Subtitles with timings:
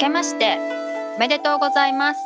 [0.00, 0.56] けまして
[1.16, 2.20] おめでとうございます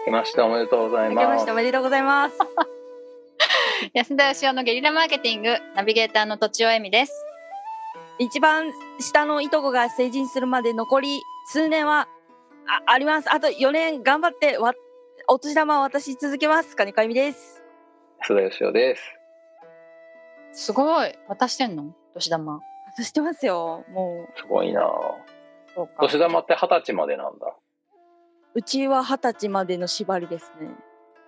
[0.00, 2.36] 明けましておめでとうござい明けまますしておめでとうございます。
[3.94, 7.24] 安田義雄のゲリラマーケティングナビゲーターのとちおえみです
[8.18, 12.08] 一番下のいとこが成人するまで残り数年は
[12.66, 13.32] ああります。
[13.32, 14.74] あと4年頑張ってわ
[15.28, 16.74] お年玉を渡し続けます。
[16.74, 17.62] 金かゆみです。
[18.26, 19.02] 須田義雄です
[20.52, 21.94] すごい渡してんの？
[22.14, 22.60] 年玉
[22.96, 23.84] 外してますよ。
[23.90, 24.82] もすごいな
[25.74, 25.94] そうか。
[26.02, 27.46] 年玉って二十歳までなんだ。
[27.46, 30.70] ううちは二十歳までの縛りですね。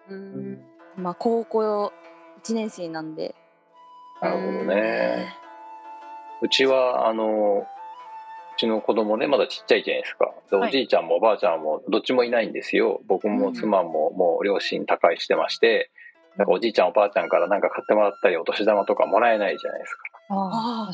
[0.09, 0.65] うん。
[0.97, 1.93] まあ高校
[2.43, 3.35] 1年生なんで。
[4.21, 5.35] なるほどね。
[6.43, 7.67] うちはあの
[8.57, 10.33] うちの子供ねまだちっちゃいじゃないですか。
[10.51, 10.69] ではい。
[10.69, 13.01] おじいちゃんもおばあちゃんもどっちもいないんですよ。
[13.07, 15.91] 僕も妻ももう両親他界してまして。
[16.37, 16.47] なん。
[16.47, 20.03] かおじいちゃんおばあちゃんからなんか買ってもらったりお年玉とかもらえないじゃないですか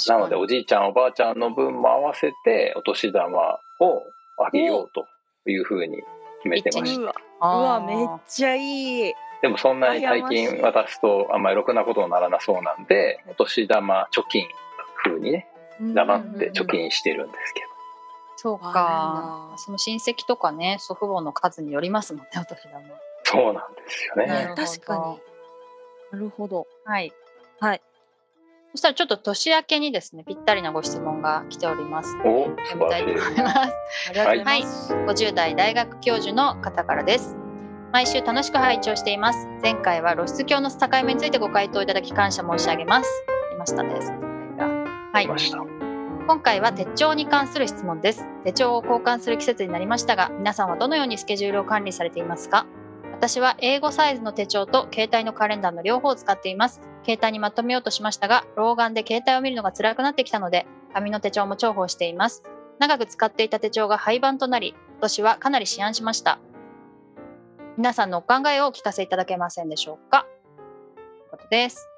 [0.08, 3.30] なのでおじいちゃんおばあちゃんの分も合わせてお年玉
[3.80, 4.02] を
[4.44, 5.06] あげようと
[5.50, 5.96] いうふうに
[6.42, 9.14] 決めてましたうわめっちゃいい。
[9.40, 14.48] でもそんなに最近渡すとあんまりろくなことにならなそうなんでお年玉貯金
[15.04, 15.46] 風にね
[15.80, 17.68] 黙って貯金してるんですけど。
[18.40, 22.80] そうわかその親戚とかね祖父母の数によりますもんねお年玉。
[23.24, 24.26] そうなんですよね。
[24.26, 24.64] なるほど。
[24.64, 26.18] 確かに。
[26.18, 26.66] なるほど。
[26.84, 27.12] はい。
[27.60, 27.82] はい。
[28.72, 32.16] そしたらちょっと年明けにですねぴったりなご質問が来ております。
[32.24, 33.72] お素晴らしい思います。
[34.10, 34.94] ありがとうございます。
[34.94, 37.36] 50代大学教授の方からです。
[37.92, 39.48] 毎週楽しく拝聴しています。
[39.62, 43.24] 前回は露出鏡の境目についてご回答いただき感謝申し上げます。
[43.48, 44.20] ありましたねその
[45.12, 45.50] 回がはい
[46.26, 48.26] 今回は手帳に関する質問です。
[48.44, 52.66] 手帳を交換する季節になりましたが皆さんはどのようにスケジュールを管理されていますか？
[53.14, 62.42] 私は英語サイズの手帳と携帯のカレンダーの両方を使っています携帯にまとめようとしましたが老眼で携帯を見るのが辛くなってきたので紙の手帳も重宝しています。
[62.78, 66.38] 長く使っていた手帳が廃盤となり今年はかなり思案しました。
[67.78, 70.26] 皆さんのお考えをお聞かせいただけませんでしょうか？
[70.96, 71.88] ということです。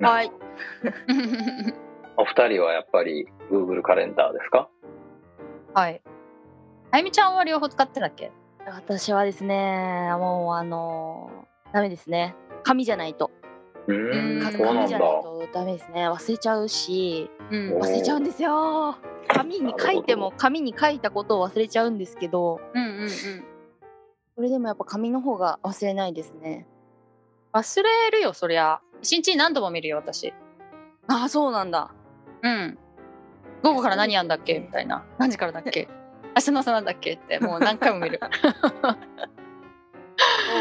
[0.00, 0.32] はい。
[2.18, 4.68] お二人はやっぱり Google カレンダーですか？
[5.74, 6.02] はい。
[6.90, 8.32] あゆみちゃんは両方使ってたっけ？
[8.66, 12.34] 私はですね、もうあのーダメですね。
[12.66, 13.30] 紙じゃないと。
[13.86, 16.10] 紙じゃないとダメですね。
[16.10, 18.96] 忘れちゃうし、うんお忘れちゃうんですよ。
[19.28, 23.08] 紙に書いても紙に書いたことを忘れちゃうんですけど、うんうんうん。
[23.08, 26.66] それでもやっぱ紙の方が忘れないですね。
[27.52, 28.80] 忘れるよそりゃ。
[29.00, 30.34] 一日に何度も見るよ私。
[31.06, 31.92] ああ、そうなんだ。
[32.42, 32.78] うん。
[33.62, 34.58] 午後から何やんだっけ？
[34.58, 35.04] みたいな。
[35.18, 35.88] 何時からだっけ？
[36.36, 37.12] 明日の朝なんだっけ？
[37.14, 38.18] ってもう何回も見る。
[38.52, 38.58] そ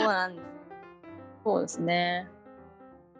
[0.01, 0.45] うなんです。
[1.45, 2.27] そうですね。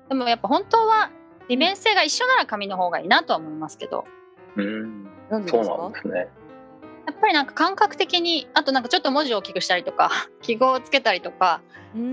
[0.09, 1.11] でもやっぱ本当は
[1.47, 4.05] 利便性が一緒なら紙の方がいいなとは思いますけど。
[4.55, 5.03] うん。
[5.29, 6.27] なんでそうなんですね。
[7.07, 10.09] やっぱりなんか感覚的にあとなんかちょっと文字を大きくしたりとか
[10.41, 11.61] 記号をつけたりとか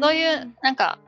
[0.03, 0.99] そういうなんか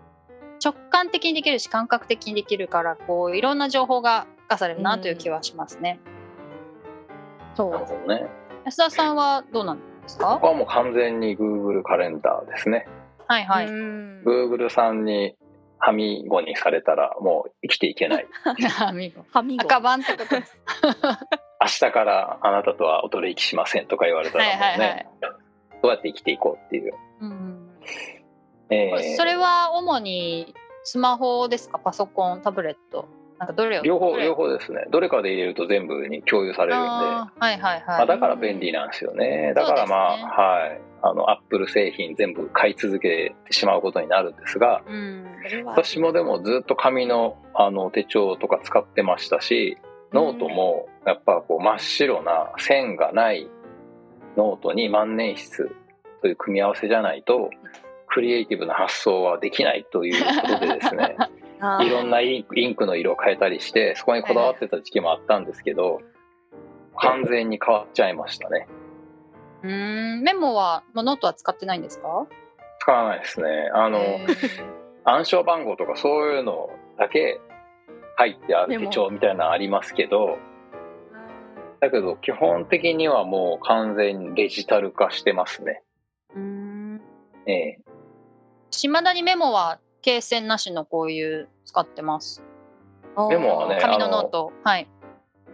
[0.64, 6.00] 直感的にできるし感覚的にできるからこういろんな情報が付加されるなという気はしますね。
[7.54, 7.86] そなるう。
[7.86, 8.26] ほどね。
[8.64, 10.32] 安田さんはどうなんですか？
[10.34, 12.88] 僕はもう完全に Google カレンダーですね
[13.28, 13.66] はいはい。
[13.66, 14.22] うん。
[14.24, 15.34] Google さんに
[15.78, 18.26] はみごにされたらもう生きていけない。
[18.42, 20.58] 歯磨き歯磨き赤番ってことです。
[21.60, 25.06] 明日からあなたとはお取引しませんとか言われたらもうね、はいはいはい。
[25.82, 27.70] どうやって生きていこうっていう、うん
[28.70, 29.16] えー。
[29.16, 31.78] それは主にスマホですか？
[31.78, 33.08] パソコンタブレット
[33.44, 34.86] なんかどれを両方両方ですね。
[34.90, 36.86] どれかで入れると全部に共有されるんで。
[36.86, 39.52] はいはいはい、まあ、だから便利なんですよね。
[39.54, 40.22] だからまあ、ね。
[40.22, 40.80] はい。
[41.02, 45.26] あの、アップル製品全部買い続けてしまうことになるんですが、うん。
[45.66, 49.76] 私もでもずっと紙のあの手帳とか使ってましたし、
[50.12, 53.50] ノートもやっぱこう真っ白な線がない
[54.36, 55.70] ノートに万年筆
[56.22, 57.50] という組み合わせじゃないと、
[58.08, 61.16] クリエイティブな発想はできないということでですね、
[61.82, 66.00] いろんなインクの色を変えたりして、そこにこだわってた時期もあったんですけど、
[66.96, 68.68] 完全に変わっちゃいましたね。
[69.62, 72.26] うーんメモはもうノートは使ってないんですか？
[72.80, 73.70] 使わないですね。
[73.72, 73.98] あの、
[75.04, 77.40] 暗証番号とかそういうのだけ
[78.16, 80.38] 入ってある手帳みたいなのありますけど、
[81.80, 85.82] だけど基本的にはもう完全にデジタル化してますね。
[86.34, 87.00] うーん
[87.46, 87.78] ええ
[88.70, 92.42] 未だにメモは罫線なしのこういう使ってます。
[93.30, 94.52] でもね紙のノート。
[94.62, 94.88] はい。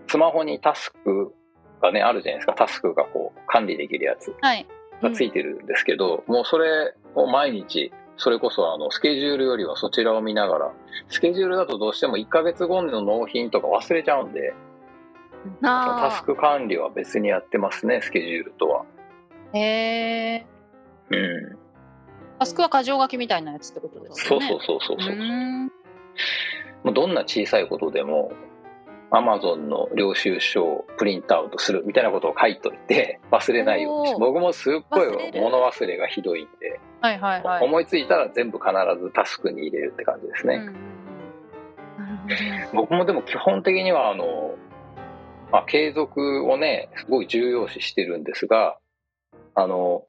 [0.09, 1.33] スマホにタスク
[1.81, 2.55] がね、あるじゃないですか。
[2.55, 4.35] タスクがこう管理できるやつ。
[4.41, 4.67] はい。
[5.03, 10.73] がついてるんですけど、もうそれを毎日、それこそあのスケジュールよりはそちらを見ながら、
[11.09, 14.53] スケジュールだとどうしても1ヶ月後の納品とか忘れちゃうんで、
[15.63, 18.85] タスク管理は別にやってますねスケジュールとは。
[19.53, 20.47] へえ。
[21.11, 21.60] うん
[22.41, 24.41] タスクは箇条書きみたいなやつってことですそう。
[24.41, 26.91] そうそうそうそう。
[26.91, 28.33] うどんな小さいことでも
[29.11, 34.21] アマゾンの領収書をプリントアウトするみたいなことを書いといて忘れないようにしおー。
[34.21, 37.65] 僕もすっごい物忘れがひどいんで、はいはいはい。
[37.65, 38.71] 思いついたら全部必
[39.05, 40.91] ずタスクに入れるって感じですね、うん
[42.73, 44.55] 僕もでも基本的にはあの、
[45.51, 48.79] まあ、継続をねすごい重要視してるんですが
[49.57, 50.05] あの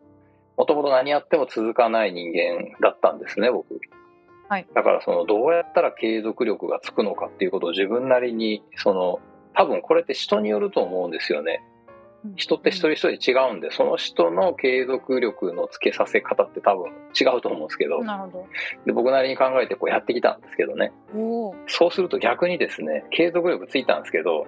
[0.61, 3.79] もともと何やっても続かない人間だったんですね僕、
[4.47, 9.19] はい、だからそのどうやったら継続力がつくのかっていうことを自分なりにその
[9.55, 11.63] 多分これって人によると思うんですよね。
[12.23, 12.35] うん。
[12.35, 18.03] 人って一人一人違うんでその人の継続力のつけさせ方って多分違うと思うんですけど。
[18.03, 18.47] なるほど。
[18.85, 20.91] で僕なりに考えてこうやってきたんですけどね。
[21.65, 24.45] そうすると逆にですね、継続力ついたんですけど、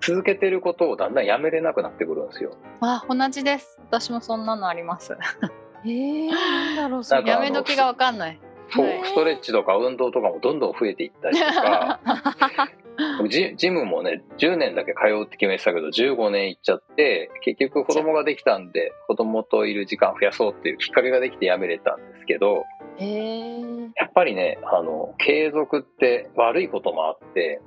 [0.00, 2.56] 続けてることをだんだんやめれなくなってくるんですよ。
[2.80, 3.78] あ、同じです。
[3.90, 5.16] 私もそんなのあります。
[5.84, 8.38] えー、なんだろうそやめ時がわかんない。
[8.72, 12.00] そうはい、ストレッチとか運動とかもどんどん増えていったりとか、
[13.28, 22.64] ジジムもね、10年だけ通うって決めてたけど、15年行っちゃって、結局子供ができたんで、子供といる時間増やそうっていうきっかけができてやめれたんですけど、
[22.98, 27.60] えー、やっぱりね、あの、継続って悪いこともあって、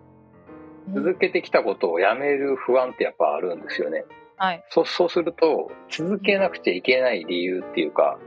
[0.93, 4.05] 続けてきたことをやめる不安ってやっぱあるんですよね。
[4.37, 4.63] はい。
[4.69, 8.17] そうそうすると続けなくちゃいけない理由っていうか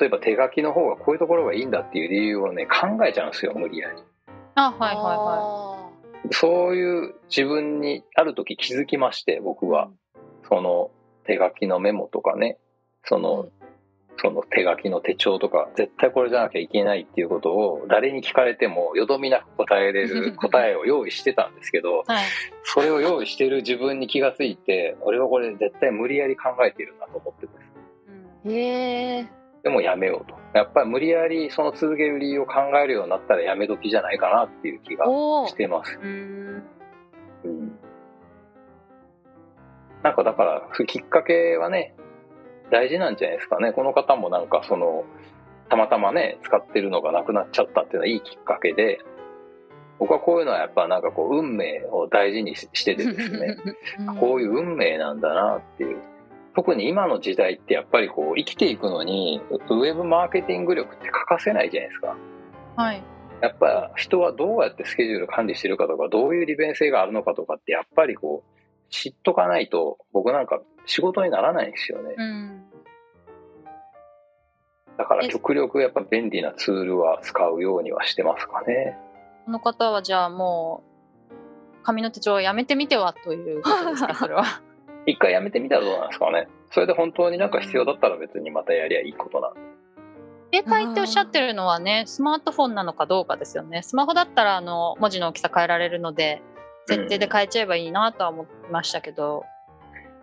[0.00, 4.02] 例えば手書きの方がこういうところがいいんだっていう理由をね考えちゃうんですよ無理やり。
[4.54, 5.90] あ、はいはいは
[6.30, 9.90] そういう自分にある時気づきまして僕は。
[10.48, 10.90] その
[11.24, 12.58] 手書きのメモとかね
[13.04, 13.48] その、
[14.22, 22.04] その手書きの手帳とか絶対これじゃなきゃいけないっていうことを誰に聞かれてもよどみなく答えれる 答えを用意してたんですけどい。
[22.06, 22.24] はい。
[22.62, 27.72] それを用意してる自分に気がついて俺はこれ絶対無理やり考えてるなと思ってです
[28.44, 29.26] うんえー、
[29.64, 35.06] でもやめようとやっぱり無理やりその続ける理由を考えるようになったらやめ時じゃないかなっていう気が
[35.48, 36.62] してます、うーん。
[37.44, 37.78] うん、
[40.04, 41.96] なんかだからきっかけはね
[42.72, 45.04] 大事なんじゃないですかねこの方もなんかその
[45.68, 48.98] たまたまね使ってるのがなくなっちゃったっていうのはいいきっかけで
[49.98, 53.56] 僕はこういうのはやっぱなんかこう運命を大事にししててですね
[54.18, 55.98] こういう運命なんだなっていう。
[56.54, 62.16] 特に今の時代ってやっぱりこう生きていくのにウェブマーケティング力って欠かせないじゃないですか。
[62.76, 63.02] はい。
[63.40, 72.14] やっぱ人はどうやってスケジュール管理してるかとかどういう利便性があるのかとかってやっぱりこう知っとかないと僕なんか仕事にならないんですよね。
[72.18, 72.61] うん。
[74.98, 78.96] だから極力やっぱ便利なツールは使うようにはしてますかね。
[79.46, 80.82] この方はじゃあも
[81.30, 84.44] う紙の手帳をやめてみてはということですかそれは。
[85.06, 86.48] 一回やめてみたらどうなんですかね。
[86.70, 89.60] それで本当になんか必要だったら別にまたやりゃいいことなんで。
[90.54, 93.82] 携帯っておっしゃってるのはねスマートフォンなのかどうかですよね。
[93.82, 96.42] スマホだったらあの文字の大きさ変えられるので
[96.86, 99.44] 設定で変えちゃえばいいなとは思いましたけど、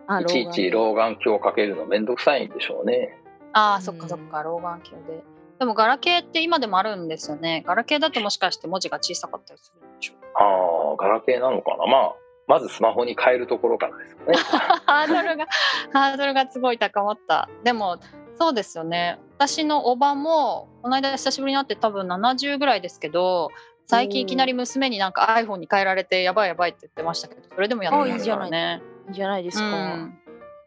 [0.06, 3.16] あいちいち老眼鏡をかけるのめんどくさいんでしょうね。
[3.52, 5.22] ああ、うんそっかそっか老眼鏡で。
[5.58, 7.62] でもガラケーって今でもあるんですよね。
[7.66, 10.42] ガラケーだともしかして文字が小さかったりするんでしょうか？
[10.42, 11.86] ああ、ガラケーなのかな？
[11.86, 12.14] まあ、
[12.46, 14.34] まずスマホに変えるところからですよね。
[14.86, 15.46] ハードルが
[15.92, 17.48] ハードルがすごい高まった。
[17.62, 17.98] でも
[18.38, 19.18] そうですよね。
[19.36, 23.50] 私のおばもこの間久しぶりに会って多分70ぐらいですけど、
[23.86, 28.80] 最近いきなり娘になんか iPhone に変えられてやばいやばいって言ってましたけど、それでもやってあますからね。
[29.08, 29.76] いいじゃないですうか。
[29.96, 30.18] ん。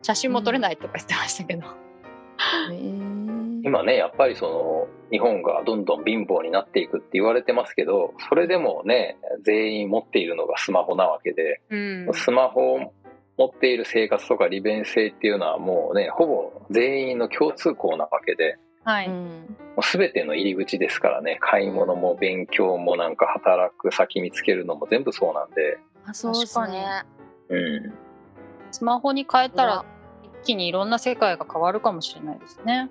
[0.03, 1.65] 写真も撮れないとか言ってましたけど。
[1.65, 1.82] へー
[3.63, 12.13] 今ね、やっぱりその、日本がどんどん貧乏になっていくって言われてますけど、それでもね、全員持っているのがスマホなわけで、うん。
[12.13, 12.93] スマホを
[13.37, 19.07] 持っている生活とか利便性っていうのはもうね、ほぼ全員の共通項なわけで、はい。
[19.07, 27.03] うんもう全ての入り口ですからね、買い物も勉強もなんか働く先見つけるのも全部そうなんで、あそうです確かね。
[27.49, 27.93] うん。
[28.71, 29.92] スマホに変えたら一
[30.43, 32.89] 気にいろんな世界が変わるかもしれないですね。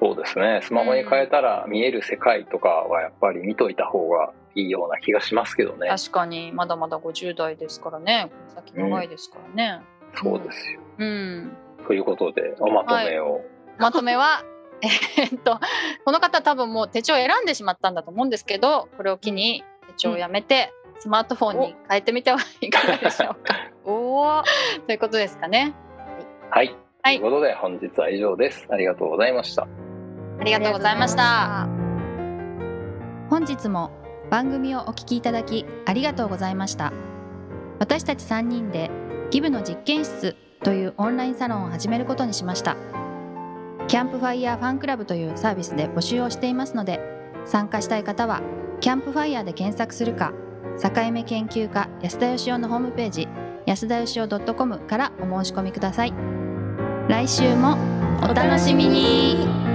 [0.00, 0.60] そうですね。
[0.62, 5.88] スマホに変えたら見える世界とかはやっぱり見といた方がいいような気がしますけどね。
[5.88, 8.30] 確かにまだまだ50代ですからね。
[8.54, 9.82] 先長いですからね。
[10.14, 10.80] そうですよ。
[10.98, 11.56] うん。
[11.86, 13.40] ということで、おまとめを。
[13.78, 14.42] まとめは
[14.82, 15.58] えーっと
[16.04, 23.54] この方多分もう手帳を選んでしまったんだと思うんですけどこれを機に手帳をやめてスマートフォンに変えてみてはいかがでしょうか
[23.84, 24.42] おお。
[24.86, 25.74] ということですかね。
[26.50, 26.74] はい。
[27.02, 28.66] はいということで、本日は以上です。
[28.70, 29.68] ありがとうございました。
[30.40, 31.68] ありがとうございました。
[33.28, 33.90] 本日も
[34.30, 36.92] 番組をお聞きいただきありがとうございました
[37.78, 38.90] 私たち3人で
[39.30, 42.76] ギブの実験室というオンラインサロンを始めることにしました
[43.88, 47.00] キャンプファイヤーファンクラブというサービスで募集をしていますので
[47.44, 48.42] 参加したい方は
[48.80, 50.32] キャンプファイヤーで検索するか
[50.82, 53.28] 境目研究家安田義雄のホームページ
[53.66, 56.35] 安田義雄 .com からお申し込みください
[57.08, 57.78] 来週も
[58.20, 59.65] お楽しみに。